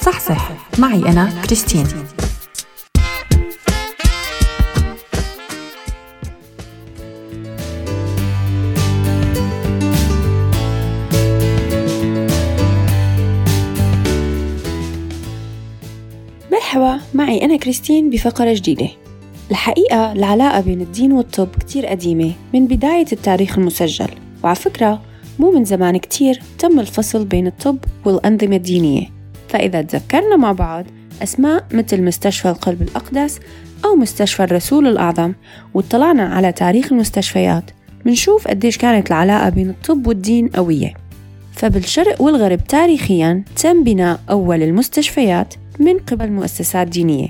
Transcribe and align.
صح 0.00 0.52
معي 0.78 0.98
أنا 0.98 1.42
كريستين. 1.44 1.86
مرحبا 16.52 17.00
معي 17.14 17.44
أنا 17.44 17.56
كريستين 17.56 18.10
بفقرة 18.10 18.54
جديدة. 18.54 18.88
الحقيقة 19.50 20.12
العلاقة 20.12 20.60
بين 20.60 20.80
الدين 20.80 21.12
والطب 21.12 21.48
كتير 21.60 21.86
قديمة 21.86 22.32
من 22.54 22.66
بداية 22.66 23.06
التاريخ 23.12 23.58
المسجل 23.58 24.08
وعلى 24.44 24.56
فكرة 24.56 25.02
مو 25.38 25.50
من 25.50 25.64
زمان 25.64 25.96
كتير 25.96 26.42
تم 26.58 26.80
الفصل 26.80 27.24
بين 27.24 27.46
الطب 27.46 27.78
والأنظمة 28.04 28.56
الدينية. 28.56 29.19
فإذا 29.50 29.82
تذكرنا 29.82 30.36
مع 30.36 30.52
بعض 30.52 30.84
أسماء 31.22 31.64
مثل 31.72 32.02
مستشفى 32.02 32.48
القلب 32.48 32.82
الأقدس 32.82 33.40
أو 33.84 33.96
مستشفى 33.96 34.44
الرسول 34.44 34.86
الأعظم 34.86 35.32
واطلعنا 35.74 36.22
على 36.22 36.52
تاريخ 36.52 36.92
المستشفيات 36.92 37.64
منشوف 38.04 38.48
قديش 38.48 38.78
كانت 38.78 39.06
العلاقة 39.08 39.48
بين 39.48 39.70
الطب 39.70 40.06
والدين 40.06 40.48
قوية. 40.48 40.94
فبالشرق 41.52 42.22
والغرب 42.22 42.64
تاريخيا 42.64 43.44
تم 43.56 43.84
بناء 43.84 44.20
أول 44.30 44.62
المستشفيات 44.62 45.54
من 45.80 45.98
قبل 45.98 46.30
مؤسسات 46.30 46.88
دينية 46.88 47.28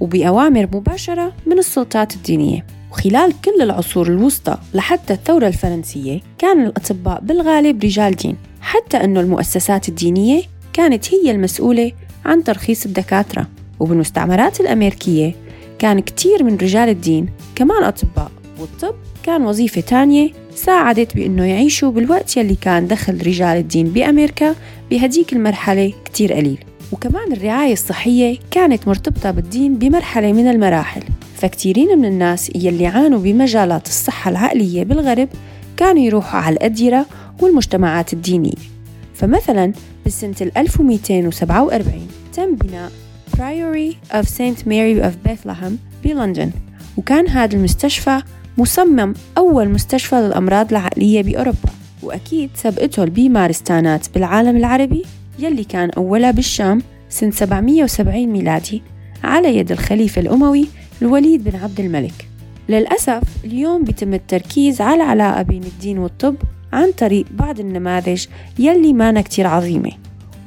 وبأوامر 0.00 0.68
مباشرة 0.74 1.32
من 1.46 1.58
السلطات 1.58 2.14
الدينية. 2.14 2.66
وخلال 2.92 3.32
كل 3.44 3.62
العصور 3.62 4.06
الوسطى 4.06 4.58
لحتى 4.74 5.12
الثورة 5.12 5.46
الفرنسية 5.46 6.20
كان 6.38 6.66
الأطباء 6.66 7.20
بالغالب 7.20 7.84
رجال 7.84 8.16
دين 8.16 8.36
حتى 8.60 8.96
أنه 8.96 9.20
المؤسسات 9.20 9.88
الدينية 9.88 10.42
كانت 10.76 11.14
هي 11.14 11.30
المسؤولة 11.30 11.92
عن 12.24 12.44
ترخيص 12.44 12.86
الدكاترة 12.86 13.46
وبالمستعمرات 13.80 14.60
الأمريكية 14.60 15.34
كان 15.78 16.00
كتير 16.00 16.44
من 16.44 16.56
رجال 16.56 16.88
الدين 16.88 17.28
كمان 17.54 17.84
أطباء 17.84 18.30
والطب 18.60 18.94
كان 19.22 19.42
وظيفة 19.46 19.80
تانية 19.80 20.30
ساعدت 20.54 21.16
بأنه 21.16 21.44
يعيشوا 21.44 21.90
بالوقت 21.90 22.36
يلي 22.36 22.54
كان 22.54 22.86
دخل 22.86 23.26
رجال 23.26 23.58
الدين 23.58 23.86
بأمريكا 23.86 24.54
بهديك 24.90 25.32
المرحلة 25.32 25.92
كتير 26.04 26.32
قليل. 26.32 26.58
وكمان 26.92 27.32
الرعاية 27.32 27.72
الصحية 27.72 28.38
كانت 28.50 28.88
مرتبطة 28.88 29.30
بالدين 29.30 29.74
بمرحلة 29.74 30.32
من 30.32 30.48
المراحل. 30.48 31.02
فكتيرين 31.36 31.98
من 31.98 32.04
الناس 32.04 32.50
يلي 32.54 32.86
عانوا 32.86 33.18
بمجالات 33.18 33.86
الصحة 33.86 34.30
العقلية 34.30 34.84
بالغرب 34.84 35.28
كانوا 35.76 36.02
يروحوا 36.02 36.40
على 36.40 36.56
الأديرة 36.56 37.06
والمجتمعات 37.40 38.12
الدينية. 38.12 38.76
فمثلا 39.14 39.72
بسنة 40.06 40.50
1247 40.56 42.08
تم 42.32 42.54
بناء 42.54 42.92
Priory 43.36 43.94
of 44.14 44.28
St. 44.28 44.66
Mary 44.66 45.02
of 45.02 45.28
Bethlehem 45.28 45.72
بلندن. 46.04 46.50
وكان 46.96 47.28
هذا 47.28 47.56
المستشفى 47.56 48.22
مصمم 48.58 49.14
أول 49.38 49.68
مستشفى 49.68 50.16
للأمراض 50.16 50.70
العقلية 50.70 51.22
بأوروبا. 51.22 51.70
وأكيد 52.02 52.50
سبقته 52.54 53.04
البيمارستانات 53.04 54.06
بالعالم 54.14 54.56
العربي 54.56 55.04
يلي 55.38 55.64
كان 55.64 55.90
أولها 55.90 56.30
بالشام 56.30 56.82
سنة 57.08 57.30
770 57.30 58.26
ميلادي 58.26 58.82
على 59.24 59.56
يد 59.56 59.72
الخليفة 59.72 60.20
الأموي 60.20 60.66
الوليد 61.02 61.44
بن 61.44 61.56
عبد 61.56 61.80
الملك. 61.80 62.28
للأسف 62.68 63.22
اليوم 63.44 63.84
بيتم 63.84 64.14
التركيز 64.14 64.80
على 64.80 65.02
العلاقة 65.02 65.42
بين 65.42 65.64
الدين 65.64 65.98
والطب 65.98 66.36
عن 66.72 66.92
طريق 66.92 67.24
بعض 67.30 67.60
النماذج 67.60 68.26
يلي 68.58 68.92
مانا 68.92 69.20
كتير 69.20 69.46
عظيمة. 69.46 69.92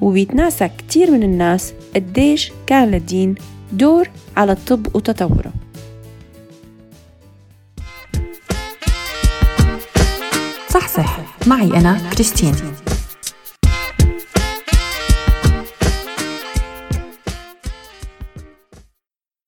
وبيتناسى 0.01 0.69
كتير 0.77 1.11
من 1.11 1.23
الناس 1.23 1.73
قديش 1.95 2.51
كان 2.67 2.91
للدين 2.91 3.35
دور 3.71 4.09
على 4.37 4.51
الطب 4.51 4.95
وتطوره. 4.95 5.53
صح 10.69 10.87
صح 10.87 11.19
معي 11.47 11.67
أنا 11.67 12.09
كريستين. 12.13 12.55